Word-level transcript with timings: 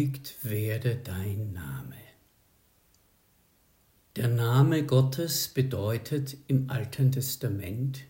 Geheiligt 0.00 0.36
werde 0.42 0.96
dein 0.96 1.52
Name. 1.52 1.96
Der 4.16 4.28
Name 4.28 4.86
Gottes 4.86 5.48
bedeutet 5.48 6.38
im 6.46 6.70
Alten 6.70 7.12
Testament, 7.12 8.00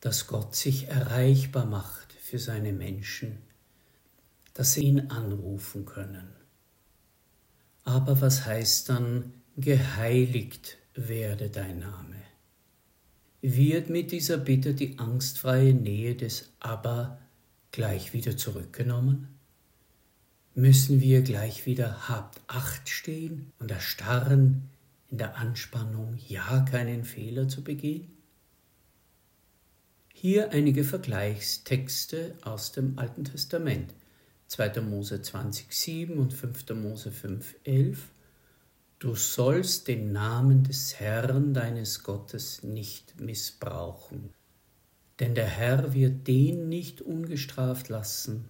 dass 0.00 0.26
Gott 0.26 0.56
sich 0.56 0.88
erreichbar 0.88 1.66
macht 1.66 2.12
für 2.14 2.40
seine 2.40 2.72
Menschen, 2.72 3.38
dass 4.54 4.72
sie 4.72 4.82
ihn 4.82 5.10
anrufen 5.10 5.86
können. 5.86 6.32
Aber 7.84 8.20
was 8.20 8.44
heißt 8.44 8.88
dann, 8.88 9.32
geheiligt 9.56 10.78
werde 10.94 11.48
dein 11.48 11.78
Name? 11.78 12.16
Wird 13.40 13.88
mit 13.88 14.10
dieser 14.10 14.38
Bitte 14.38 14.74
die 14.74 14.98
angstfreie 14.98 15.74
Nähe 15.74 16.16
des 16.16 16.50
Abba 16.58 17.20
gleich 17.70 18.12
wieder 18.12 18.36
zurückgenommen? 18.36 19.37
Müssen 20.58 21.00
wir 21.00 21.22
gleich 21.22 21.66
wieder 21.66 22.08
habt 22.08 22.40
acht 22.48 22.88
stehen 22.88 23.52
und 23.60 23.70
erstarren 23.70 24.68
in 25.06 25.18
der 25.18 25.36
Anspannung, 25.36 26.18
ja 26.26 26.62
keinen 26.68 27.04
Fehler 27.04 27.46
zu 27.46 27.62
begehen? 27.62 28.10
Hier 30.12 30.50
einige 30.50 30.82
Vergleichstexte 30.82 32.34
aus 32.42 32.72
dem 32.72 32.98
Alten 32.98 33.22
Testament. 33.22 33.94
2. 34.48 34.80
Mose 34.80 35.18
20,7 35.18 36.16
und 36.16 36.34
5. 36.34 36.70
Mose 36.70 37.10
5,11. 37.10 37.98
Du 38.98 39.14
sollst 39.14 39.86
den 39.86 40.10
Namen 40.10 40.64
des 40.64 40.98
Herrn 40.98 41.54
deines 41.54 42.02
Gottes 42.02 42.64
nicht 42.64 43.20
missbrauchen, 43.20 44.30
denn 45.20 45.36
der 45.36 45.46
Herr 45.46 45.94
wird 45.94 46.26
den 46.26 46.68
nicht 46.68 47.00
ungestraft 47.00 47.88
lassen, 47.88 48.46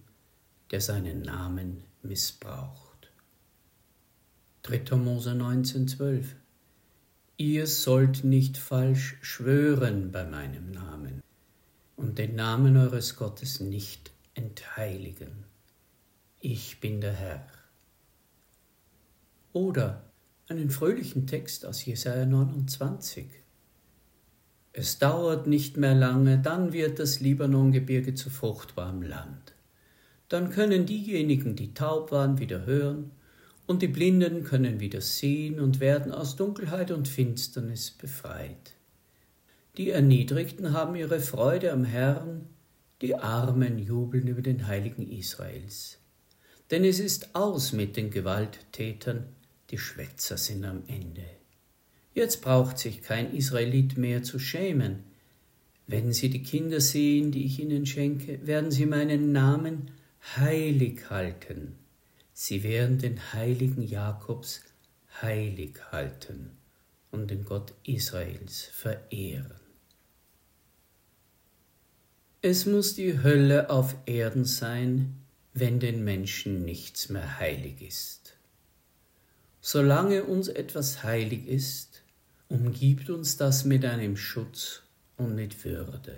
der 0.71 0.81
seinen 0.81 1.21
Namen 1.21 1.84
missbraucht. 2.03 3.10
3. 4.62 4.97
Mose 4.97 5.31
19,12 5.31 6.25
Ihr 7.36 7.66
sollt 7.66 8.25
nicht 8.25 8.59
falsch 8.59 9.16
schwören 9.22 10.10
bei 10.10 10.25
meinem 10.25 10.72
Namen 10.72 11.22
und 11.97 12.19
den 12.19 12.34
Namen 12.34 12.76
eures 12.76 13.16
Gottes 13.16 13.60
nicht 13.60 14.10
entheiligen. 14.34 15.44
Ich 16.41 16.81
bin 16.81 17.00
der 17.00 17.12
Herr. 17.12 17.47
Oder 19.53 20.10
einen 20.48 20.70
fröhlichen 20.70 21.26
Text 21.26 21.65
aus 21.66 21.84
Jesaja 21.84 22.26
29. 22.26 23.28
Es 24.72 24.98
dauert 24.98 25.47
nicht 25.47 25.76
mehr 25.76 25.94
lange, 25.94 26.38
dann 26.38 26.72
wird 26.72 26.98
das 26.98 27.20
Libanongebirge 27.20 28.15
zu 28.15 28.30
fruchtbarem 28.30 29.03
Land. 29.03 29.54
Dann 30.28 30.50
können 30.50 30.84
diejenigen, 30.87 31.56
die 31.56 31.72
taub 31.75 32.12
waren, 32.12 32.39
wieder 32.39 32.66
hören, 32.66 33.11
und 33.66 33.83
die 33.83 33.89
Blinden 33.89 34.44
können 34.44 34.81
wieder 34.81 35.03
sehen 35.03 35.61
und 35.61 35.78
werden 35.78 36.11
aus 36.11 36.37
Dunkelheit 36.37 36.91
und 36.91 37.06
Finsternis 37.06 37.91
befreit. 37.91 38.75
Die 39.77 39.91
Erniedrigten 39.91 40.72
haben 40.72 40.97
ihre 40.97 41.21
Freude 41.21 41.72
am 41.72 41.84
Herrn, 41.84 42.47
die 43.03 43.15
Armen 43.15 43.78
jubeln 43.78 44.27
über 44.27 44.43
den 44.43 44.66
Heiligen 44.66 45.11
Israels. 45.11 45.99
Denn 46.71 46.84
es 46.84 46.99
ist 46.99 47.34
aus 47.34 47.72
mit 47.72 47.97
den 47.97 48.10
Gewalttätern, 48.10 49.27
die 49.71 49.78
Schwätzer 49.78 50.37
sind 50.37 50.65
am 50.65 50.83
Ende. 50.89 51.25
Jetzt 52.15 52.43
braucht 52.43 52.78
sich 52.78 53.03
kein 53.03 53.33
Israelit 53.34 53.97
mehr 53.97 54.22
zu 54.22 54.39
schämen. 54.39 55.05
Wenn 55.87 56.12
sie 56.12 56.31
die 56.31 56.43
Kinder 56.43 56.81
sehen, 56.81 57.31
die 57.31 57.45
ich 57.45 57.60
ihnen 57.60 57.87
schenke, 57.87 58.47
werden 58.47 58.71
sie 58.71 58.87
meinen 58.87 59.33
Namen 59.33 59.91
heilig 60.37 61.11
halten. 61.11 61.78
Sie 62.33 62.62
werden 62.62 62.99
den 62.99 63.33
heiligen 63.33 63.83
Jakobs 63.83 64.62
heilig 65.22 65.78
halten 65.91 66.56
und 67.11 67.31
den 67.31 67.44
Gott 67.44 67.75
Israels 67.84 68.62
verehren. 68.62 69.61
Es 72.41 72.66
muss 72.66 72.94
die 72.94 73.22
Hölle 73.22 73.69
auf 73.71 73.97
Erden 74.06 74.44
sein, 74.44 75.16
wenn 75.55 75.81
den 75.81 76.05
Menschen 76.05 76.65
nichts 76.65 77.09
mehr 77.09 77.41
heilig 77.41 77.83
ist. 77.83 78.37
Solange 79.60 80.25
uns 80.25 80.49
etwas 80.49 81.03
heilig 81.03 81.47
ist, 81.49 82.03
umgibt 82.49 83.10
uns 83.10 83.37
das 83.37 83.65
mit 83.65 83.84
einem 83.84 84.16
Schutz 84.16 84.83
und 85.16 85.34
mit 85.34 85.65
Würde. 85.65 86.15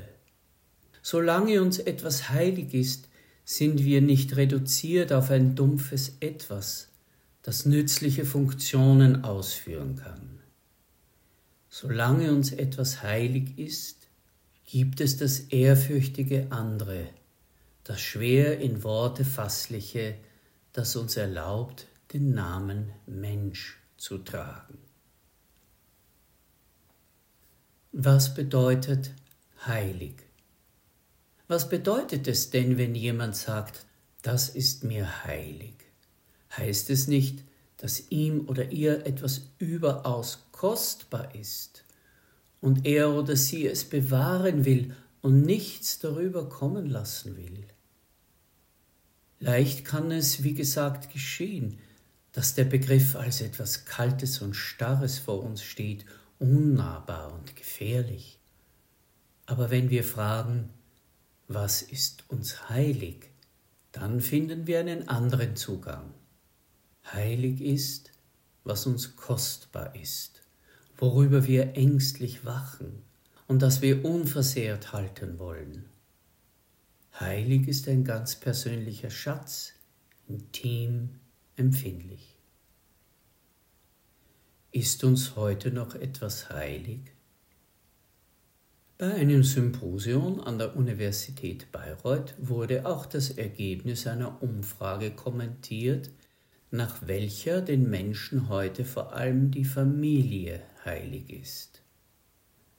Solange 1.03 1.63
uns 1.63 1.79
etwas 1.79 2.29
heilig 2.29 2.75
ist, 2.75 3.09
sind 3.51 3.83
wir 3.83 4.01
nicht 4.01 4.37
reduziert 4.37 5.13
auf 5.13 5.33
ein 5.33 5.57
dumpfes 5.57 6.19
Etwas, 6.21 6.87
das 7.43 7.67
nützliche 7.67 8.25
Funktionen 8.25 9.25
ausführen 9.25 9.97
kann. 9.97 10.39
Solange 11.69 12.33
uns 12.33 12.53
etwas 12.53 13.03
heilig 13.03 13.59
ist, 13.59 14.07
gibt 14.67 15.01
es 15.01 15.17
das 15.17 15.41
ehrfürchtige 15.41 16.47
andere, 16.51 17.09
das 17.83 18.01
schwer 18.01 18.61
in 18.61 18.85
Worte 18.85 19.25
fassliche, 19.25 20.15
das 20.73 20.95
uns 20.95 21.17
erlaubt, 21.17 21.89
den 22.13 22.33
Namen 22.33 22.93
Mensch 23.07 23.79
zu 23.97 24.19
tragen. 24.19 24.79
Was 27.91 28.33
bedeutet 28.33 29.11
heilig? 29.67 30.30
Was 31.51 31.69
bedeutet 31.69 32.29
es 32.29 32.51
denn, 32.51 32.79
wenn 32.79 32.95
jemand 32.95 33.35
sagt, 33.35 33.85
das 34.23 34.51
ist 34.51 34.85
mir 34.85 35.25
heilig? 35.25 35.75
Heißt 36.57 36.91
es 36.91 37.09
nicht, 37.09 37.43
dass 37.77 38.09
ihm 38.11 38.49
oder 38.49 38.71
ihr 38.71 39.05
etwas 39.05 39.49
überaus 39.59 40.47
kostbar 40.53 41.35
ist 41.35 41.83
und 42.61 42.87
er 42.87 43.11
oder 43.11 43.35
sie 43.35 43.67
es 43.67 43.85
bewahren 43.85 44.65
will 44.65 44.95
und 45.23 45.43
nichts 45.43 45.99
darüber 45.99 46.49
kommen 46.49 46.87
lassen 46.87 47.37
will? 47.37 47.67
Leicht 49.41 49.85
kann 49.85 50.13
es, 50.13 50.45
wie 50.45 50.55
gesagt, 50.55 51.13
geschehen, 51.13 51.81
dass 52.31 52.55
der 52.55 52.65
Begriff 52.65 53.17
als 53.17 53.41
etwas 53.41 53.87
Kaltes 53.87 54.41
und 54.41 54.55
Starres 54.55 55.19
vor 55.19 55.43
uns 55.43 55.65
steht, 55.65 56.05
unnahbar 56.39 57.33
und 57.33 57.57
gefährlich. 57.57 58.39
Aber 59.47 59.73
wenn 59.73 59.91
wir 59.91 60.05
fragen, 60.05 60.71
was 61.53 61.83
ist 61.83 62.31
uns 62.31 62.69
heilig, 62.69 63.29
dann 63.91 64.21
finden 64.21 64.69
wir 64.69 64.79
einen 64.79 65.09
anderen 65.09 65.57
Zugang. 65.57 66.15
Heilig 67.13 67.61
ist, 67.61 68.13
was 68.63 68.87
uns 68.87 69.17
kostbar 69.17 69.97
ist, 69.97 70.43
worüber 70.97 71.49
wir 71.49 71.77
ängstlich 71.77 72.45
wachen 72.45 73.03
und 73.49 73.63
das 73.63 73.83
wir 73.83 74.05
unversehrt 74.05 74.93
halten 74.93 75.41
wollen. 75.41 75.87
Heilig 77.19 77.67
ist 77.67 77.89
ein 77.89 78.05
ganz 78.05 78.37
persönlicher 78.37 79.11
Schatz, 79.11 79.73
intim, 80.29 81.19
empfindlich. 81.57 82.37
Ist 84.71 85.03
uns 85.03 85.35
heute 85.35 85.73
noch 85.73 85.97
etwas 85.97 86.49
heilig? 86.49 87.01
Bei 89.01 89.15
einem 89.15 89.43
Symposium 89.43 90.43
an 90.43 90.59
der 90.59 90.77
Universität 90.77 91.73
Bayreuth 91.73 92.35
wurde 92.37 92.85
auch 92.85 93.07
das 93.07 93.31
Ergebnis 93.31 94.07
einer 94.07 94.43
Umfrage 94.43 95.11
kommentiert, 95.11 96.11
nach 96.71 97.07
welcher 97.07 97.63
den 97.63 97.89
Menschen 97.89 98.51
heute 98.51 98.85
vor 98.85 99.15
allem 99.15 99.51
die 99.51 99.65
Familie 99.65 100.61
heilig 100.85 101.31
ist. 101.31 101.81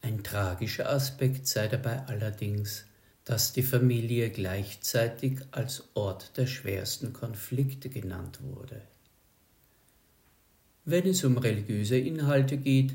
Ein 0.03 0.23
tragischer 0.23 0.91
Aspekt 0.91 1.47
sei 1.47 1.68
dabei 1.68 2.06
allerdings, 2.06 2.85
dass 3.25 3.51
die 3.51 3.63
Familie 3.63 4.29
gleichzeitig 4.29 5.39
als 5.50 5.89
Ort 5.95 6.38
der 6.38 6.45
schwersten 6.45 7.13
Konflikte 7.13 7.89
genannt 7.89 8.38
wurde. 8.44 8.83
Wenn 10.85 11.07
es 11.07 11.23
um 11.23 11.39
religiöse 11.39 11.97
Inhalte 11.97 12.57
geht, 12.57 12.94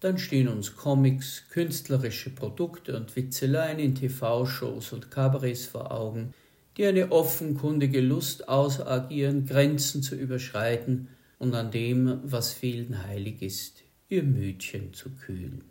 dann 0.00 0.18
stehen 0.18 0.48
uns 0.48 0.76
Comics, 0.76 1.44
künstlerische 1.50 2.30
Produkte 2.30 2.96
und 2.96 3.16
Witzeleien 3.16 3.78
in 3.78 3.94
TV-Shows 3.94 4.92
und 4.92 5.10
Kabarets 5.10 5.66
vor 5.66 5.90
Augen, 5.90 6.34
die 6.76 6.84
eine 6.84 7.10
offenkundige 7.10 8.00
Lust 8.00 8.48
ausagieren, 8.48 9.46
Grenzen 9.46 10.02
zu 10.02 10.14
überschreiten 10.14 11.08
und 11.38 11.54
an 11.54 11.70
dem, 11.70 12.20
was 12.24 12.52
vielen 12.52 13.04
heilig 13.04 13.40
ist, 13.40 13.82
ihr 14.08 14.22
Mütchen 14.22 14.92
zu 14.92 15.10
kühlen. 15.10 15.64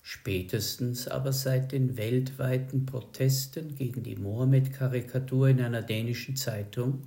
Spätestens 0.00 1.08
aber 1.08 1.32
seit 1.32 1.72
den 1.72 1.96
weltweiten 1.96 2.86
Protesten 2.86 3.74
gegen 3.74 4.04
die 4.04 4.14
Mohammed-Karikatur 4.14 5.48
in 5.48 5.60
einer 5.60 5.82
dänischen 5.82 6.36
Zeitung 6.36 7.02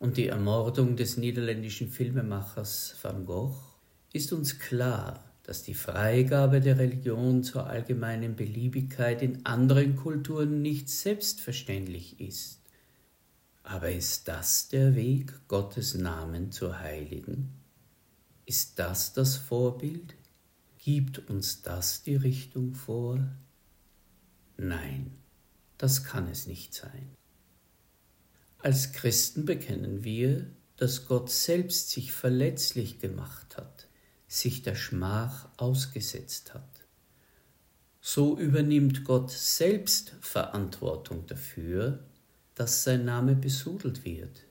und 0.00 0.16
die 0.16 0.26
Ermordung 0.26 0.96
des 0.96 1.16
niederländischen 1.16 1.88
Filmemachers 1.88 2.96
Van 3.00 3.24
Gogh 3.24 3.69
ist 4.12 4.32
uns 4.32 4.58
klar, 4.58 5.24
dass 5.44 5.62
die 5.62 5.74
Freigabe 5.74 6.60
der 6.60 6.78
Religion 6.78 7.42
zur 7.42 7.66
allgemeinen 7.66 8.36
Beliebigkeit 8.36 9.22
in 9.22 9.44
anderen 9.46 9.96
Kulturen 9.96 10.62
nicht 10.62 10.88
selbstverständlich 10.88 12.20
ist. 12.20 12.60
Aber 13.62 13.90
ist 13.90 14.28
das 14.28 14.68
der 14.68 14.94
Weg, 14.94 15.32
Gottes 15.48 15.94
Namen 15.94 16.50
zu 16.50 16.78
heiligen? 16.78 17.50
Ist 18.46 18.78
das 18.78 19.12
das 19.12 19.36
Vorbild? 19.36 20.14
Gibt 20.78 21.18
uns 21.30 21.62
das 21.62 22.02
die 22.02 22.16
Richtung 22.16 22.74
vor? 22.74 23.20
Nein, 24.56 25.12
das 25.78 26.04
kann 26.04 26.26
es 26.28 26.46
nicht 26.46 26.74
sein. 26.74 27.14
Als 28.58 28.92
Christen 28.92 29.44
bekennen 29.46 30.04
wir, 30.04 30.46
dass 30.76 31.06
Gott 31.06 31.30
selbst 31.30 31.90
sich 31.90 32.12
verletzlich 32.12 32.98
gemacht 32.98 33.56
hat 33.56 33.79
sich 34.30 34.62
der 34.62 34.76
Schmach 34.76 35.48
ausgesetzt 35.56 36.54
hat. 36.54 36.84
So 38.00 38.38
übernimmt 38.38 39.04
Gott 39.04 39.32
selbst 39.32 40.14
Verantwortung 40.20 41.26
dafür, 41.26 42.04
dass 42.54 42.84
sein 42.84 43.04
Name 43.04 43.34
besudelt 43.34 44.04
wird. 44.04 44.44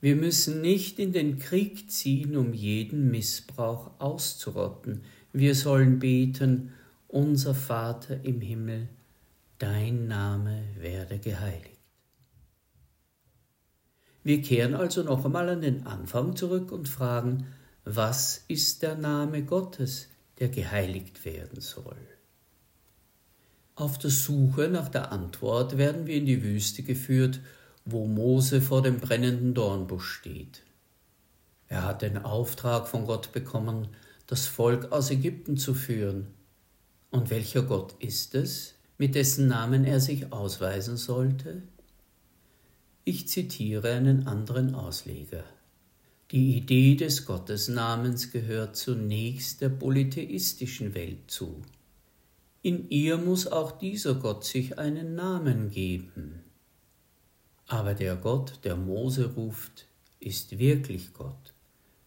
Wir 0.00 0.16
müssen 0.16 0.62
nicht 0.62 0.98
in 0.98 1.12
den 1.12 1.38
Krieg 1.38 1.90
ziehen, 1.90 2.34
um 2.34 2.54
jeden 2.54 3.10
Missbrauch 3.10 3.90
auszurotten. 3.98 5.02
Wir 5.34 5.54
sollen 5.54 5.98
beten, 5.98 6.72
unser 7.06 7.54
Vater 7.54 8.24
im 8.24 8.40
Himmel, 8.40 8.88
dein 9.58 10.08
Name 10.08 10.62
werde 10.78 11.18
geheiligt. 11.18 11.78
Wir 14.24 14.40
kehren 14.40 14.74
also 14.74 15.02
noch 15.02 15.26
einmal 15.26 15.50
an 15.50 15.60
den 15.60 15.86
Anfang 15.86 16.34
zurück 16.36 16.72
und 16.72 16.88
fragen, 16.88 17.46
was 17.84 18.44
ist 18.48 18.82
der 18.82 18.94
Name 18.94 19.42
Gottes, 19.42 20.08
der 20.38 20.48
geheiligt 20.48 21.24
werden 21.24 21.60
soll? 21.60 21.96
Auf 23.74 23.96
der 23.96 24.10
Suche 24.10 24.68
nach 24.68 24.90
der 24.90 25.10
Antwort 25.10 25.78
werden 25.78 26.06
wir 26.06 26.16
in 26.16 26.26
die 26.26 26.42
Wüste 26.42 26.82
geführt, 26.82 27.40
wo 27.86 28.06
Mose 28.06 28.60
vor 28.60 28.82
dem 28.82 28.98
brennenden 28.98 29.54
Dornbusch 29.54 30.12
steht. 30.12 30.62
Er 31.68 31.84
hat 31.84 32.02
den 32.02 32.18
Auftrag 32.18 32.88
von 32.88 33.06
Gott 33.06 33.32
bekommen, 33.32 33.88
das 34.26 34.46
Volk 34.46 34.92
aus 34.92 35.10
Ägypten 35.10 35.56
zu 35.56 35.72
führen. 35.72 36.26
Und 37.10 37.30
welcher 37.30 37.62
Gott 37.62 37.94
ist 38.00 38.34
es, 38.34 38.74
mit 38.98 39.14
dessen 39.14 39.48
Namen 39.48 39.84
er 39.84 40.00
sich 40.00 40.32
ausweisen 40.32 40.96
sollte? 40.96 41.62
Ich 43.04 43.28
zitiere 43.28 43.92
einen 43.92 44.26
anderen 44.26 44.74
Ausleger. 44.74 45.44
Die 46.30 46.56
Idee 46.58 46.94
des 46.94 47.26
Gottesnamens 47.26 48.30
gehört 48.30 48.76
zunächst 48.76 49.62
der 49.62 49.68
polytheistischen 49.68 50.94
Welt 50.94 51.28
zu. 51.28 51.60
In 52.62 52.88
ihr 52.88 53.18
muss 53.18 53.48
auch 53.48 53.72
dieser 53.72 54.14
Gott 54.14 54.44
sich 54.44 54.78
einen 54.78 55.16
Namen 55.16 55.70
geben. 55.70 56.44
Aber 57.66 57.94
der 57.94 58.14
Gott, 58.14 58.60
der 58.62 58.76
Mose 58.76 59.34
ruft, 59.34 59.86
ist 60.20 60.58
wirklich 60.58 61.12
Gott. 61.14 61.52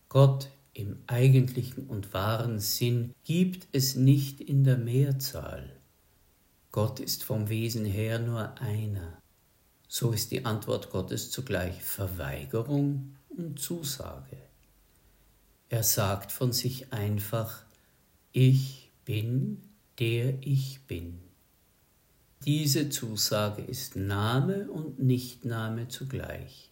Gott 0.08 0.50
im 0.74 1.00
eigentlichen 1.08 1.88
und 1.88 2.14
wahren 2.14 2.60
Sinn 2.60 3.14
gibt 3.26 3.68
es 3.74 3.96
nicht 3.96 4.40
in 4.40 4.64
der 4.64 4.78
Mehrzahl. 4.78 5.70
Gott 6.72 7.02
ist 7.02 7.26
vom 7.26 7.50
Wesen 7.50 7.84
her 7.84 8.20
nur 8.20 8.58
einer. 8.62 9.22
So 9.90 10.12
ist 10.12 10.32
die 10.32 10.46
Antwort 10.46 10.92
Gottes 10.92 11.30
zugleich 11.30 11.84
Verweigerung 11.84 13.16
und 13.38 13.60
Zusage. 13.60 14.38
Er 15.70 15.84
sagt 15.84 16.32
von 16.32 16.52
sich 16.52 16.94
einfach, 16.94 17.66
ich 18.32 18.92
bin, 19.06 19.62
der 20.00 20.36
ich 20.42 20.82
bin. 20.88 21.20
Diese 22.46 22.90
Zusage 22.90 23.62
ist 23.62 23.96
Name 23.96 24.70
und 24.70 25.00
Nichtname 25.00 25.88
zugleich. 25.88 26.70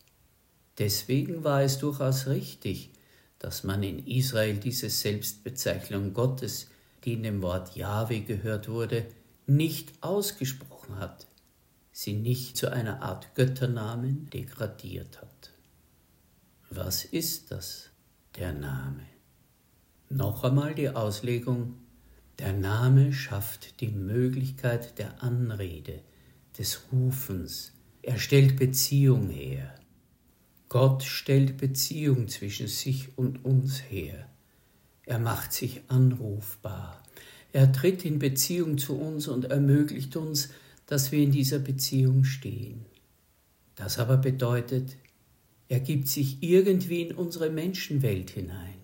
Deswegen 0.78 1.44
war 1.44 1.62
es 1.62 1.80
durchaus 1.80 2.28
richtig, 2.28 2.92
dass 3.40 3.64
man 3.64 3.82
in 3.82 4.06
Israel 4.06 4.58
diese 4.58 4.90
Selbstbezeichnung 4.90 6.14
Gottes, 6.14 6.68
die 7.04 7.14
in 7.14 7.24
dem 7.24 7.42
Wort 7.42 7.76
Jahwe 7.76 8.22
gehört 8.22 8.68
wurde, 8.68 9.08
nicht 9.48 9.94
ausgesprochen 10.02 11.00
hat, 11.00 11.26
sie 11.92 12.14
nicht 12.14 12.58
zu 12.58 12.72
einer 12.72 13.02
Art 13.02 13.34
Götternamen 13.34 14.30
degradiert 14.30 15.22
hat. 15.22 15.31
Was 16.74 17.04
ist 17.04 17.52
das, 17.52 17.90
der 18.38 18.54
Name? 18.54 19.06
Noch 20.08 20.46
einmal 20.46 20.74
die 20.74 20.88
Auslegung, 20.88 21.74
der 22.40 22.54
Name 22.54 23.12
schafft 23.12 23.82
die 23.82 23.90
Möglichkeit 23.90 24.98
der 24.98 25.22
Anrede, 25.22 26.00
des 26.58 26.84
Rufens, 26.94 27.74
er 28.02 28.18
stellt 28.18 28.56
Beziehung 28.56 29.28
her. 29.28 29.76
Gott 30.70 31.04
stellt 31.04 31.58
Beziehung 31.58 32.30
zwischen 32.30 32.68
sich 32.68 33.18
und 33.18 33.44
uns 33.44 33.82
her. 33.90 34.30
Er 35.06 35.20
macht 35.20 35.52
sich 35.52 35.82
anrufbar. 35.90 37.04
Er 37.52 37.74
tritt 37.74 38.06
in 38.06 38.18
Beziehung 38.18 38.78
zu 38.78 38.98
uns 38.98 39.28
und 39.28 39.44
ermöglicht 39.44 40.16
uns, 40.16 40.52
dass 40.86 41.12
wir 41.12 41.22
in 41.22 41.34
dieser 41.34 41.60
Beziehung 41.60 42.24
stehen. 42.24 42.86
Das 43.76 44.00
aber 44.00 44.16
bedeutet, 44.16 44.96
er 45.72 45.80
gibt 45.80 46.10
sich 46.10 46.44
irgendwie 46.44 47.02
in 47.02 47.16
unsere 47.16 47.50
Menschenwelt 47.50 48.32
hinein. 48.32 48.76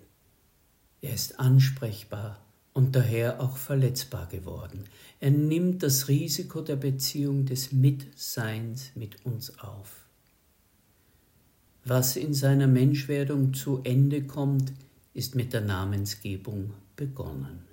Er 1.02 1.12
ist 1.12 1.38
ansprechbar 1.38 2.42
und 2.72 2.96
daher 2.96 3.42
auch 3.42 3.58
verletzbar 3.58 4.26
geworden. 4.28 4.84
Er 5.20 5.30
nimmt 5.30 5.82
das 5.82 6.08
Risiko 6.08 6.62
der 6.62 6.76
Beziehung 6.76 7.44
des 7.44 7.72
Mitseins 7.72 8.92
mit 8.94 9.26
uns 9.26 9.58
auf. 9.58 10.06
Was 11.84 12.16
in 12.16 12.32
seiner 12.32 12.68
Menschwerdung 12.68 13.52
zu 13.52 13.82
Ende 13.84 14.26
kommt, 14.26 14.72
ist 15.12 15.34
mit 15.34 15.52
der 15.52 15.60
Namensgebung 15.60 16.72
begonnen. 16.96 17.64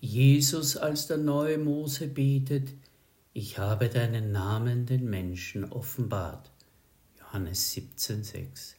Jesus 0.00 0.78
als 0.78 1.08
der 1.08 1.18
neue 1.18 1.58
Mose 1.58 2.06
betet, 2.06 2.72
ich 3.34 3.58
habe 3.58 3.90
deinen 3.90 4.32
Namen 4.32 4.86
den 4.86 5.10
Menschen 5.10 5.70
offenbart. 5.70 6.53
Johannes 7.34 7.74
17,6. 7.74 8.74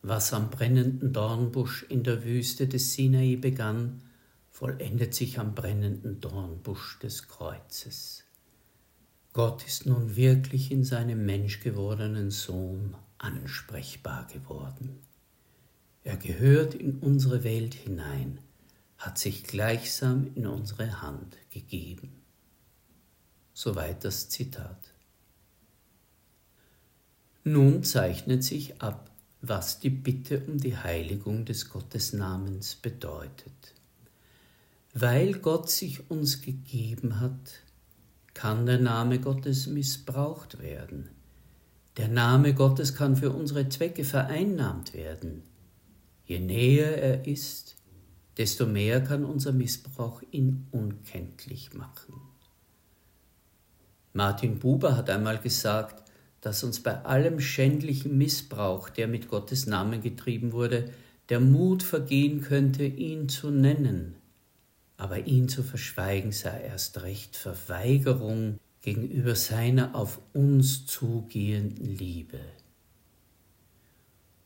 Was 0.00 0.32
am 0.32 0.48
brennenden 0.48 1.12
Dornbusch 1.12 1.82
in 1.82 2.02
der 2.02 2.24
Wüste 2.24 2.66
des 2.66 2.94
Sinai 2.94 3.36
begann, 3.36 4.00
vollendet 4.48 5.14
sich 5.14 5.38
am 5.38 5.54
brennenden 5.54 6.18
Dornbusch 6.22 6.98
des 7.00 7.28
Kreuzes. 7.28 8.24
Gott 9.34 9.66
ist 9.66 9.84
nun 9.84 10.16
wirklich 10.16 10.72
in 10.72 10.82
seinem 10.82 11.26
menschgewordenen 11.26 12.30
Sohn 12.30 12.96
ansprechbar 13.18 14.26
geworden. 14.28 15.00
Er 16.04 16.16
gehört 16.16 16.74
in 16.74 17.00
unsere 17.00 17.44
Welt 17.44 17.74
hinein, 17.74 18.38
hat 18.96 19.18
sich 19.18 19.44
gleichsam 19.44 20.30
in 20.34 20.46
unsere 20.46 21.02
Hand 21.02 21.36
gegeben. 21.50 22.22
Soweit 23.52 24.06
das 24.06 24.30
Zitat. 24.30 24.91
Nun 27.44 27.82
zeichnet 27.82 28.44
sich 28.44 28.80
ab, 28.80 29.10
was 29.40 29.80
die 29.80 29.90
Bitte 29.90 30.40
um 30.46 30.58
die 30.58 30.76
Heiligung 30.76 31.44
des 31.44 31.68
Gottesnamens 31.68 32.76
bedeutet. 32.76 33.74
Weil 34.94 35.34
Gott 35.34 35.68
sich 35.68 36.08
uns 36.10 36.42
gegeben 36.42 37.18
hat, 37.18 37.62
kann 38.34 38.66
der 38.66 38.78
Name 38.78 39.18
Gottes 39.18 39.66
missbraucht 39.66 40.60
werden. 40.60 41.08
Der 41.96 42.08
Name 42.08 42.54
Gottes 42.54 42.94
kann 42.94 43.16
für 43.16 43.30
unsere 43.30 43.68
Zwecke 43.68 44.04
vereinnahmt 44.04 44.94
werden. 44.94 45.42
Je 46.24 46.38
näher 46.38 46.96
er 46.96 47.26
ist, 47.26 47.76
desto 48.36 48.66
mehr 48.66 49.02
kann 49.02 49.24
unser 49.24 49.52
Missbrauch 49.52 50.22
ihn 50.30 50.68
unkenntlich 50.70 51.74
machen. 51.74 52.14
Martin 54.14 54.58
Buber 54.58 54.96
hat 54.96 55.10
einmal 55.10 55.38
gesagt, 55.38 56.01
dass 56.42 56.64
uns 56.64 56.80
bei 56.80 57.04
allem 57.04 57.40
schändlichen 57.40 58.18
Missbrauch, 58.18 58.90
der 58.90 59.08
mit 59.08 59.28
Gottes 59.28 59.66
Namen 59.66 60.02
getrieben 60.02 60.52
wurde, 60.52 60.90
der 61.30 61.40
Mut 61.40 61.82
vergehen 61.82 62.42
könnte, 62.42 62.84
ihn 62.84 63.28
zu 63.28 63.50
nennen, 63.50 64.16
aber 64.96 65.26
ihn 65.26 65.48
zu 65.48 65.62
verschweigen 65.62 66.32
sei 66.32 66.60
erst 66.64 67.02
recht 67.02 67.36
Verweigerung 67.36 68.58
gegenüber 68.82 69.36
seiner 69.36 69.94
auf 69.94 70.20
uns 70.34 70.84
zugehenden 70.84 71.86
Liebe. 71.86 72.40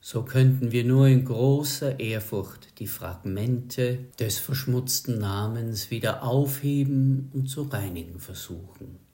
So 0.00 0.22
könnten 0.22 0.70
wir 0.70 0.84
nur 0.84 1.08
in 1.08 1.24
großer 1.24 1.98
Ehrfurcht 1.98 2.78
die 2.78 2.86
Fragmente 2.86 3.98
des 4.20 4.38
verschmutzten 4.38 5.18
Namens 5.18 5.90
wieder 5.90 6.22
aufheben 6.22 7.30
und 7.32 7.48
zu 7.48 7.62
reinigen 7.62 8.20
versuchen. 8.20 9.05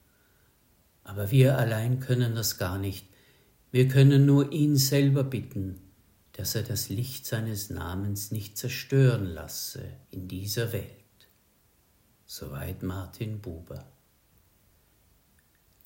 Aber 1.04 1.30
wir 1.30 1.58
allein 1.58 2.00
können 2.00 2.34
das 2.34 2.58
gar 2.58 2.78
nicht. 2.78 3.06
Wir 3.70 3.88
können 3.88 4.26
nur 4.26 4.52
ihn 4.52 4.76
selber 4.76 5.24
bitten, 5.24 5.80
dass 6.32 6.54
er 6.54 6.62
das 6.62 6.88
Licht 6.88 7.26
seines 7.26 7.70
Namens 7.70 8.30
nicht 8.30 8.56
zerstören 8.56 9.26
lasse 9.26 9.84
in 10.10 10.28
dieser 10.28 10.72
Welt. 10.72 10.86
Soweit 12.26 12.82
Martin 12.82 13.40
Buber. 13.40 13.84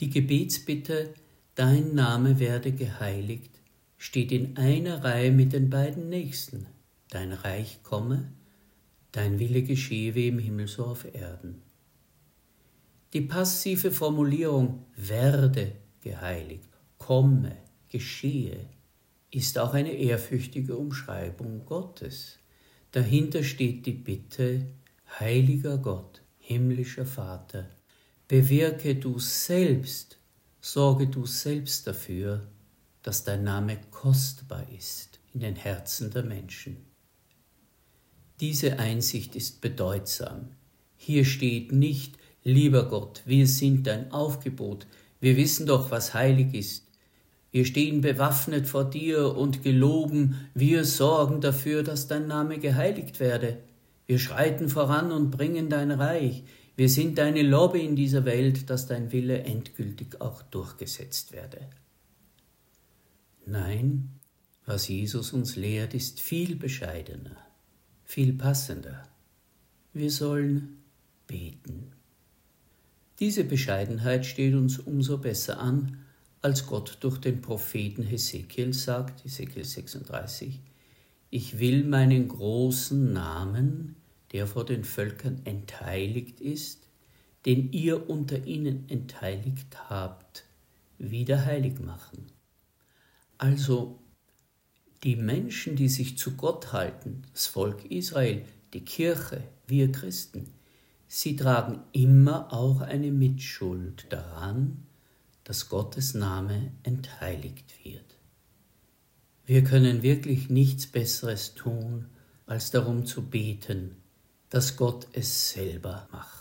Die 0.01 0.11
Gebetsbitte 0.11 1.15
Dein 1.57 1.95
Name 1.95 2.39
werde 2.39 2.71
geheiligt 2.71 3.63
steht 3.97 4.31
in 4.31 4.59
einer 4.59 5.03
Reihe 5.03 5.31
mit 5.31 5.55
den 5.55 5.71
beiden 5.71 6.11
nächsten. 6.11 6.67
Dein 7.09 7.33
Reich 7.33 7.83
komme, 7.83 8.31
dein 9.11 9.39
Wille 9.39 9.63
geschehe 9.63 10.15
wie 10.15 10.29
im 10.29 10.39
Himmel 10.39 10.69
so 10.69 10.85
auf 10.85 11.07
Erden. 11.15 11.63
Die 13.13 13.21
passive 13.23 13.93
Formulierung 13.93 14.85
werde 14.97 15.73
geheiligt, 16.01 16.69
komme, 16.99 17.57
geschehe, 17.89 18.69
ist 19.31 19.59
auch 19.59 19.75
eine 19.75 19.93
ehrfürchtige 19.93 20.77
Umschreibung 20.77 21.65
Gottes. 21.67 22.39
Dahinter 22.93 23.43
steht 23.43 23.87
die 23.87 23.93
Bitte, 23.93 24.67
heiliger 25.21 25.79
Gott, 25.79 26.23
himmlischer 26.39 27.07
Vater, 27.07 27.69
bewirke 28.29 28.97
du 28.97 29.19
selbst, 29.19 30.19
sorge 30.61 31.07
du 31.07 31.27
selbst 31.27 31.87
dafür, 31.87 32.47
dass 33.03 33.25
dein 33.25 33.45
Name 33.45 33.79
kostbar 33.91 34.67
ist 34.77 35.21
in 35.33 35.41
den 35.41 35.55
Herzen 35.55 36.11
der 36.11 36.25
Menschen. 36.25 36.79
Diese 38.41 38.79
Einsicht 38.79 39.37
ist 39.37 39.61
bedeutsam. 39.61 40.51
Hier 40.97 41.25
steht 41.25 41.73
nicht, 41.73 42.19
lieber 42.47 42.89
Gott, 42.89 43.23
wir 43.27 43.47
sind 43.49 43.89
dein 43.89 44.13
Aufgebot, 44.13 44.87
wir 45.21 45.37
wissen 45.37 45.67
doch, 45.67 45.91
was 45.91 46.15
heilig 46.15 46.55
ist. 46.55 46.87
Wir 47.51 47.65
stehen 47.65 48.03
bewaffnet 48.03 48.69
vor 48.69 48.85
dir 48.85 49.37
und 49.37 49.65
geloben, 49.65 50.49
wir 50.55 50.85
sorgen 50.85 51.41
dafür, 51.41 51.83
dass 51.83 52.07
dein 52.07 52.29
Name 52.29 52.59
geheiligt 52.59 53.19
werde. 53.19 53.59
Wir 54.07 54.19
schreiten 54.19 54.69
voran 54.69 55.11
und 55.11 55.31
bringen 55.31 55.69
dein 55.69 55.91
Reich. 55.91 56.45
Wir 56.77 56.89
sind 56.89 57.19
deine 57.19 57.43
Lobby 57.43 57.85
in 57.85 57.97
dieser 57.97 58.25
Welt, 58.25 58.71
dass 58.71 58.87
dein 58.87 59.11
Wille 59.11 59.43
endgültig 59.43 60.21
auch 60.21 60.43
durchgesetzt 60.43 61.33
werde. 61.33 61.67
Nein, 63.47 64.11
was 64.67 64.87
Jesus 64.87 65.33
uns 65.33 65.57
lehrt, 65.57 65.95
ist 65.95 66.21
viel 66.21 66.55
bescheidener, 66.55 67.37
viel 68.05 68.35
passender. 68.35 69.03
Wir 69.93 70.11
sollen 70.11 70.83
beten. 71.27 71.96
Diese 73.19 73.45
Bescheidenheit 73.45 74.27
steht 74.27 74.55
uns 74.55 74.79
umso 74.79 75.19
besser 75.19 75.59
an, 75.59 76.05
als 76.43 76.67
Gott 76.67 76.99
durch 77.01 77.19
den 77.19 77.41
Propheten 77.41 78.03
Hesekiel 78.03 78.75
sagt, 78.75 79.25
Hesekiel 79.25 79.65
36, 79.65 80.61
ich 81.31 81.59
will 81.59 81.85
meinen 81.85 82.29
großen 82.29 83.13
Namen, 83.13 83.97
der 84.33 84.47
vor 84.47 84.67
den 84.67 84.85
Völkern 84.85 85.41
entheiligt 85.45 86.41
ist, 86.41 86.87
den 87.47 87.73
ihr 87.73 88.11
unter 88.11 88.47
ihnen 88.47 88.89
entheiligt 88.89 89.89
habt, 89.89 90.45
wieder 90.99 91.45
heilig 91.45 91.81
machen. 91.81 92.27
Also 93.39 93.99
die 95.05 95.17
Menschen, 95.17 95.77
die 95.77 95.89
sich 95.89 96.19
zu 96.19 96.37
Gott 96.37 96.73
halten, 96.73 97.23
das 97.33 97.47
Volk 97.47 97.91
Israel, 97.91 98.43
die 98.75 98.85
Kirche, 98.85 99.43
wir 99.67 99.91
Christen, 99.91 100.53
sie 101.07 101.37
tragen 101.37 101.81
immer 101.93 102.53
auch 102.53 102.81
eine 102.81 103.11
Mitschuld 103.11 104.07
daran, 104.11 104.87
dass 105.45 105.69
Gottes 105.69 106.15
Name 106.15 106.73
entheiligt 106.83 107.85
wird. 107.85 108.17
Wir 109.45 109.63
können 109.63 110.03
wirklich 110.03 110.51
nichts 110.51 110.89
Besseres 110.89 111.55
tun, 111.55 112.07
als 112.47 112.73
darum 112.73 113.07
zu 113.07 113.23
beten, 113.23 113.97
dass 114.51 114.77
Gott 114.77 115.07
es 115.13 115.51
selber 115.51 116.09
macht. 116.11 116.36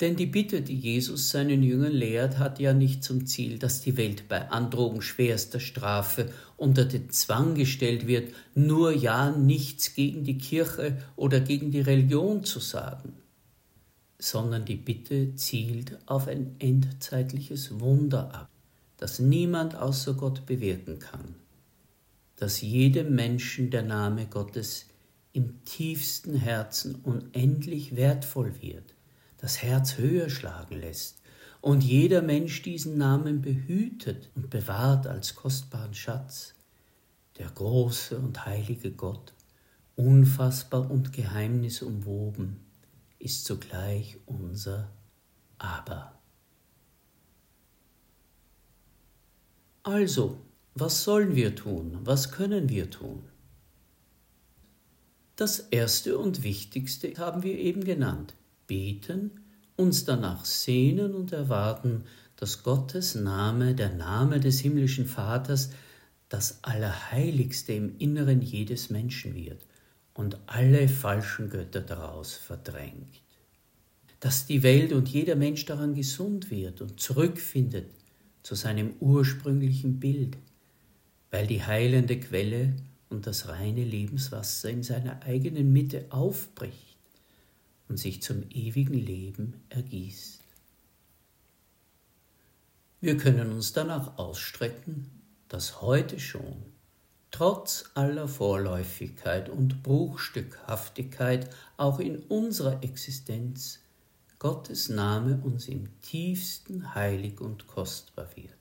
Denn 0.00 0.14
die 0.14 0.26
Bitte, 0.26 0.62
die 0.62 0.76
Jesus 0.76 1.30
seinen 1.30 1.64
Jüngern 1.64 1.92
lehrt, 1.92 2.38
hat 2.38 2.60
ja 2.60 2.72
nicht 2.72 3.02
zum 3.02 3.26
Ziel, 3.26 3.58
dass 3.58 3.80
die 3.80 3.96
Welt 3.96 4.28
bei 4.28 4.48
Androhung 4.48 5.00
schwerster 5.00 5.58
Strafe 5.58 6.30
unter 6.56 6.84
den 6.84 7.10
Zwang 7.10 7.56
gestellt 7.56 8.06
wird, 8.06 8.32
nur 8.54 8.92
ja 8.92 9.32
nichts 9.32 9.94
gegen 9.94 10.22
die 10.22 10.38
Kirche 10.38 10.98
oder 11.16 11.40
gegen 11.40 11.72
die 11.72 11.80
Religion 11.80 12.44
zu 12.44 12.60
sagen, 12.60 13.14
sondern 14.20 14.64
die 14.64 14.76
Bitte 14.76 15.34
zielt 15.34 15.98
auf 16.06 16.28
ein 16.28 16.54
endzeitliches 16.60 17.80
Wunder 17.80 18.32
ab, 18.32 18.48
das 18.98 19.18
niemand 19.18 19.74
außer 19.74 20.14
Gott 20.14 20.46
bewirken 20.46 21.00
kann, 21.00 21.34
dass 22.36 22.60
jedem 22.60 23.16
Menschen 23.16 23.70
der 23.70 23.82
Name 23.82 24.26
Gottes 24.26 24.86
im 25.32 25.64
tiefsten 25.64 26.36
Herzen 26.36 26.94
unendlich 27.02 27.96
wertvoll 27.96 28.54
wird 28.60 28.94
das 29.38 29.62
Herz 29.62 29.96
höher 29.96 30.28
schlagen 30.28 30.76
lässt 30.76 31.22
und 31.60 31.82
jeder 31.82 32.22
Mensch 32.22 32.62
diesen 32.62 32.98
Namen 32.98 33.40
behütet 33.40 34.30
und 34.34 34.50
bewahrt 34.50 35.06
als 35.06 35.34
kostbaren 35.34 35.94
Schatz. 35.94 36.54
Der 37.38 37.48
große 37.48 38.18
und 38.18 38.46
heilige 38.46 38.90
Gott, 38.92 39.32
unfassbar 39.96 40.90
und 40.90 41.12
geheimnisumwoben, 41.12 42.60
ist 43.18 43.44
zugleich 43.44 44.18
unser 44.26 44.90
Aber. 45.58 46.12
Also, 49.82 50.40
was 50.74 51.02
sollen 51.04 51.34
wir 51.34 51.56
tun? 51.56 51.98
Was 52.02 52.30
können 52.30 52.68
wir 52.68 52.90
tun? 52.90 53.24
Das 55.34 55.60
Erste 55.60 56.18
und 56.18 56.42
Wichtigste 56.42 57.14
haben 57.16 57.42
wir 57.42 57.56
eben 57.58 57.84
genannt 57.84 58.34
beten, 58.68 59.32
uns 59.74 60.04
danach 60.04 60.44
sehnen 60.44 61.14
und 61.14 61.32
erwarten, 61.32 62.04
dass 62.36 62.62
Gottes 62.62 63.16
Name, 63.16 63.74
der 63.74 63.92
Name 63.92 64.38
des 64.38 64.60
himmlischen 64.60 65.06
Vaters, 65.06 65.70
das 66.28 66.62
Allerheiligste 66.62 67.72
im 67.72 67.98
Inneren 67.98 68.42
jedes 68.42 68.90
Menschen 68.90 69.34
wird 69.34 69.60
und 70.14 70.38
alle 70.46 70.88
falschen 70.88 71.50
Götter 71.50 71.80
daraus 71.80 72.34
verdrängt. 72.34 73.22
Dass 74.20 74.46
die 74.46 74.62
Welt 74.62 74.92
und 74.92 75.08
jeder 75.08 75.36
Mensch 75.36 75.64
daran 75.64 75.94
gesund 75.94 76.50
wird 76.50 76.80
und 76.80 77.00
zurückfindet 77.00 77.86
zu 78.42 78.54
seinem 78.54 78.94
ursprünglichen 79.00 80.00
Bild, 80.00 80.36
weil 81.30 81.46
die 81.46 81.62
heilende 81.62 82.18
Quelle 82.18 82.74
und 83.08 83.26
das 83.26 83.48
reine 83.48 83.84
Lebenswasser 83.84 84.70
in 84.70 84.82
seiner 84.82 85.22
eigenen 85.22 85.72
Mitte 85.72 86.06
aufbricht 86.10 86.97
und 87.88 87.96
sich 87.96 88.22
zum 88.22 88.44
ewigen 88.50 88.94
Leben 88.94 89.62
ergießt. 89.70 90.40
Wir 93.00 93.16
können 93.16 93.52
uns 93.52 93.72
danach 93.72 94.18
ausstrecken, 94.18 95.10
dass 95.48 95.80
heute 95.80 96.18
schon, 96.18 96.64
trotz 97.30 97.90
aller 97.94 98.26
Vorläufigkeit 98.26 99.48
und 99.48 99.82
Bruchstückhaftigkeit 99.82 101.48
auch 101.76 102.00
in 102.00 102.18
unserer 102.18 102.82
Existenz, 102.82 103.80
Gottes 104.38 104.88
Name 104.88 105.40
uns 105.42 105.68
im 105.68 106.00
tiefsten 106.00 106.94
heilig 106.94 107.40
und 107.40 107.66
kostbar 107.66 108.28
wird. 108.36 108.52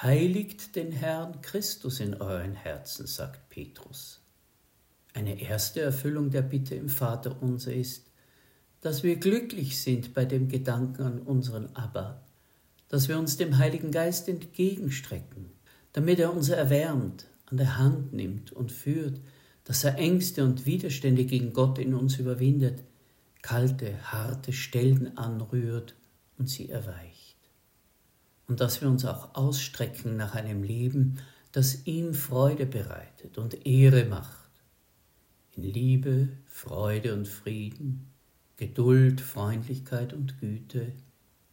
Heiligt 0.00 0.74
den 0.74 0.90
Herrn 0.90 1.40
Christus 1.42 2.00
in 2.00 2.14
euren 2.14 2.54
Herzen, 2.54 3.06
sagt 3.06 3.48
Petrus. 3.50 4.21
Eine 5.14 5.40
erste 5.40 5.80
Erfüllung 5.80 6.30
der 6.30 6.42
Bitte 6.42 6.74
im 6.74 6.88
Vater 6.88 7.42
unser 7.42 7.72
ist, 7.72 8.10
dass 8.80 9.02
wir 9.02 9.16
glücklich 9.16 9.80
sind 9.80 10.14
bei 10.14 10.24
dem 10.24 10.48
Gedanken 10.48 11.02
an 11.02 11.18
unseren 11.20 11.74
Abba, 11.76 12.22
dass 12.88 13.08
wir 13.08 13.18
uns 13.18 13.36
dem 13.36 13.58
Heiligen 13.58 13.90
Geist 13.90 14.28
entgegenstrecken, 14.28 15.50
damit 15.92 16.18
er 16.18 16.34
uns 16.34 16.48
erwärmt, 16.48 17.26
an 17.46 17.58
der 17.58 17.78
Hand 17.78 18.12
nimmt 18.12 18.52
und 18.52 18.72
führt, 18.72 19.20
dass 19.64 19.84
er 19.84 19.98
Ängste 19.98 20.44
und 20.44 20.66
Widerstände 20.66 21.24
gegen 21.24 21.52
Gott 21.52 21.78
in 21.78 21.94
uns 21.94 22.18
überwindet, 22.18 22.82
kalte, 23.42 23.94
harte 24.10 24.52
Stellen 24.52 25.16
anrührt 25.18 25.94
und 26.38 26.48
sie 26.48 26.68
erweicht. 26.68 27.36
Und 28.48 28.60
dass 28.60 28.80
wir 28.80 28.88
uns 28.88 29.04
auch 29.04 29.34
ausstrecken 29.34 30.16
nach 30.16 30.34
einem 30.34 30.62
Leben, 30.62 31.18
das 31.52 31.86
ihm 31.86 32.14
Freude 32.14 32.66
bereitet 32.66 33.38
und 33.38 33.66
Ehre 33.66 34.06
macht. 34.06 34.41
In 35.54 35.64
Liebe, 35.64 36.28
Freude 36.46 37.12
und 37.12 37.28
Frieden, 37.28 38.06
Geduld, 38.56 39.20
Freundlichkeit 39.20 40.14
und 40.14 40.40
Güte, 40.40 40.92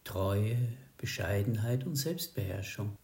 Treue, 0.05 0.57
Bescheidenheit 0.97 1.85
und 1.85 1.97
Selbstbeherrschung. 1.97 2.95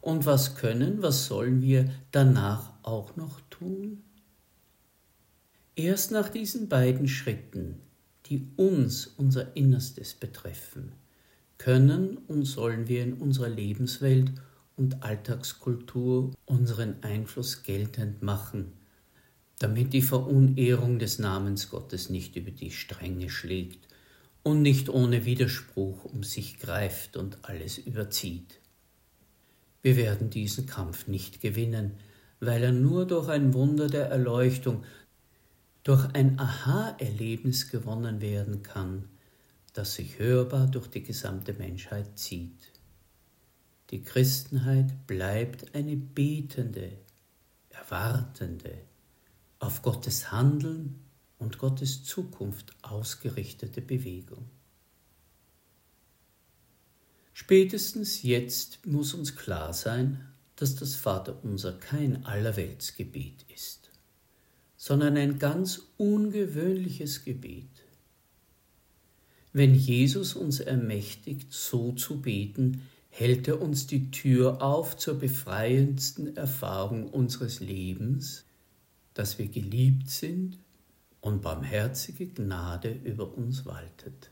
Und 0.00 0.24
was 0.24 0.54
können, 0.54 1.02
was 1.02 1.26
sollen 1.26 1.62
wir 1.62 1.90
danach 2.12 2.72
auch 2.84 3.16
noch 3.16 3.40
tun? 3.50 4.04
Erst 5.74 6.12
nach 6.12 6.28
diesen 6.28 6.68
beiden 6.68 7.08
Schritten, 7.08 7.80
die 8.26 8.46
uns 8.56 9.08
unser 9.08 9.56
Innerstes 9.56 10.14
betreffen, 10.14 10.92
können 11.56 12.18
und 12.28 12.44
sollen 12.44 12.86
wir 12.86 13.02
in 13.02 13.14
unserer 13.14 13.48
Lebenswelt 13.48 14.30
und 14.76 15.02
Alltagskultur 15.02 16.32
unseren 16.46 17.02
Einfluss 17.02 17.64
geltend 17.64 18.22
machen, 18.22 18.77
damit 19.58 19.92
die 19.92 20.02
Verunehrung 20.02 20.98
des 20.98 21.18
Namens 21.18 21.70
Gottes 21.70 22.10
nicht 22.10 22.36
über 22.36 22.50
die 22.50 22.70
Stränge 22.70 23.28
schlägt 23.28 23.88
und 24.42 24.62
nicht 24.62 24.88
ohne 24.88 25.24
Widerspruch 25.24 26.04
um 26.04 26.22
sich 26.22 26.58
greift 26.58 27.16
und 27.16 27.38
alles 27.42 27.78
überzieht. 27.78 28.60
Wir 29.82 29.96
werden 29.96 30.30
diesen 30.30 30.66
Kampf 30.66 31.06
nicht 31.06 31.40
gewinnen, 31.40 31.92
weil 32.40 32.62
er 32.62 32.72
nur 32.72 33.06
durch 33.06 33.28
ein 33.28 33.52
Wunder 33.54 33.88
der 33.88 34.06
Erleuchtung, 34.06 34.84
durch 35.82 36.04
ein 36.14 36.38
Aha-Erlebnis 36.38 37.70
gewonnen 37.70 38.20
werden 38.20 38.62
kann, 38.62 39.08
das 39.72 39.94
sich 39.94 40.18
hörbar 40.18 40.66
durch 40.66 40.88
die 40.88 41.02
gesamte 41.02 41.54
Menschheit 41.54 42.18
zieht. 42.18 42.72
Die 43.90 44.02
Christenheit 44.02 45.06
bleibt 45.06 45.74
eine 45.74 45.96
betende, 45.96 46.98
erwartende, 47.70 48.87
auf 49.58 49.82
Gottes 49.82 50.30
Handeln 50.30 51.00
und 51.38 51.58
Gottes 51.58 52.04
Zukunft 52.04 52.76
ausgerichtete 52.82 53.80
Bewegung. 53.80 54.48
Spätestens 57.32 58.22
jetzt 58.22 58.84
muss 58.86 59.14
uns 59.14 59.36
klar 59.36 59.72
sein, 59.72 60.26
dass 60.56 60.74
das 60.74 60.96
Vaterunser 60.96 61.72
kein 61.72 62.26
Allerweltsgebet 62.26 63.44
ist, 63.54 63.90
sondern 64.76 65.16
ein 65.16 65.38
ganz 65.38 65.82
ungewöhnliches 65.96 67.24
Gebet. 67.24 67.70
Wenn 69.52 69.74
Jesus 69.74 70.34
uns 70.34 70.58
ermächtigt, 70.58 71.52
so 71.52 71.92
zu 71.92 72.20
beten, 72.20 72.82
hält 73.08 73.48
er 73.48 73.62
uns 73.62 73.86
die 73.86 74.10
Tür 74.10 74.60
auf 74.60 74.96
zur 74.96 75.14
befreiendsten 75.14 76.36
Erfahrung 76.36 77.08
unseres 77.08 77.60
Lebens, 77.60 78.44
dass 79.18 79.36
wir 79.36 79.48
geliebt 79.48 80.08
sind 80.10 80.60
und 81.20 81.42
barmherzige 81.42 82.28
Gnade 82.28 83.00
über 83.02 83.36
uns 83.36 83.66
waltet. 83.66 84.30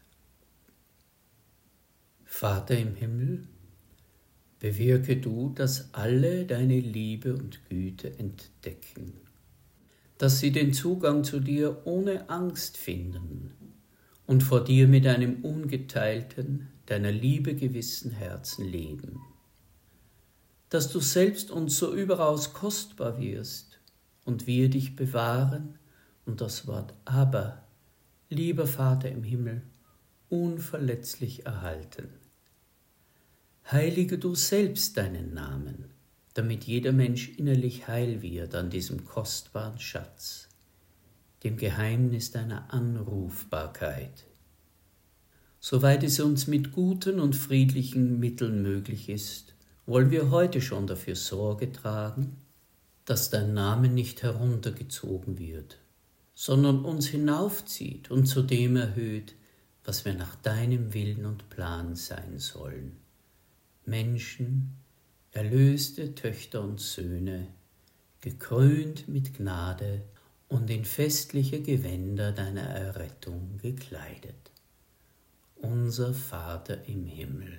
Vater 2.25 2.79
im 2.79 2.95
Himmel, 2.95 3.49
bewirke 4.61 5.17
du, 5.17 5.49
dass 5.49 5.93
alle 5.93 6.47
deine 6.47 6.79
Liebe 6.79 7.35
und 7.35 7.69
Güte 7.69 8.17
entdecken, 8.17 9.15
dass 10.19 10.39
sie 10.39 10.53
den 10.53 10.73
Zugang 10.73 11.25
zu 11.25 11.41
dir 11.41 11.85
ohne 11.85 12.31
Angst 12.31 12.77
finden 12.77 13.55
und 14.25 14.45
vor 14.45 14.63
dir 14.63 14.87
mit 14.87 15.05
einem 15.09 15.45
ungeteilten, 15.45 16.69
deiner 16.87 17.11
Liebe 17.11 17.57
gewissen 17.57 18.13
Herzen 18.13 18.65
leben. 18.65 19.21
Dass 20.69 20.93
du 20.93 21.01
selbst 21.01 21.51
uns 21.51 21.77
so 21.77 21.93
überaus 21.93 22.53
kostbar 22.53 23.19
wirst 23.19 23.76
und 24.27 24.47
wir 24.47 24.69
dich 24.69 24.95
bewahren 24.95 25.79
und 26.27 26.43
das 26.43 26.67
Wort 26.67 26.93
aber, 27.07 27.65
lieber 28.29 28.67
Vater 28.67 29.11
im 29.11 29.23
Himmel, 29.25 29.63
unverletzlich 30.29 31.47
erhalten. 31.47 32.09
Heilige 33.73 34.19
du 34.19 34.35
selbst 34.35 34.99
deinen 34.99 35.33
Namen, 35.33 35.87
damit 36.35 36.65
jeder 36.65 36.93
Mensch 36.93 37.31
innerlich 37.39 37.89
heil 37.89 38.21
wird 38.21 38.55
an 38.55 38.69
diesem 38.69 39.07
kostbaren 39.07 39.79
Schatz, 39.79 40.51
dem 41.43 41.57
Geheimnis 41.57 42.31
deiner 42.31 42.75
Anrufbarkeit 42.75 44.27
Soweit 45.69 46.05
es 46.05 46.21
uns 46.21 46.47
mit 46.47 46.71
guten 46.71 47.19
und 47.19 47.35
friedlichen 47.35 48.21
Mitteln 48.21 48.63
möglich 48.63 49.09
ist, 49.09 49.57
wollen 49.85 50.13
wir 50.13 50.31
heute 50.31 50.61
schon 50.61 50.87
dafür 50.87 51.17
Sorge 51.17 51.73
tragen, 51.73 52.37
dass 53.07 53.31
dein 53.31 53.55
Name 53.55 53.89
nicht 53.89 54.23
heruntergezogen 54.23 55.39
wird, 55.39 55.79
sondern 56.35 56.85
uns 56.85 57.07
hinaufzieht 57.07 58.11
und 58.11 58.27
zu 58.27 58.43
dem 58.43 58.77
erhöht, 58.77 59.35
was 59.85 60.05
wir 60.05 60.13
nach 60.13 60.35
deinem 60.37 60.93
Willen 60.93 61.25
und 61.25 61.49
Plan 61.49 61.97
sein 61.97 62.39
sollen. 62.39 62.97
Menschen, 63.87 64.77
erlöste 65.33 66.15
Töchter 66.15 66.61
und 66.61 66.81
Söhne, 66.81 67.47
gekrönt 68.21 69.09
mit 69.09 69.33
Gnade 69.33 70.03
und 70.49 70.69
in 70.69 70.85
festliche 70.85 71.63
Gewänder 71.63 72.33
deiner 72.33 72.63
Errettung 72.63 73.57
gekleidet 73.63 74.51
unser 75.67 76.13
Vater 76.13 76.85
im 76.87 77.07
Himmel, 77.07 77.59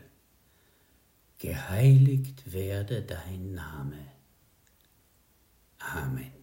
geheiligt 1.39 2.53
werde 2.53 3.01
dein 3.01 3.53
Name 3.53 3.97
Amén. 5.79 6.36